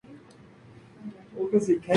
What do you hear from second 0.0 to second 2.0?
Vickers no tuvo hijos.